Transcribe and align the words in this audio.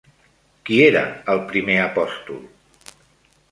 Qui 0.69 0.79
era 0.85 1.03
el 1.35 1.43
primer 1.53 1.77
apòstol? 1.83 2.43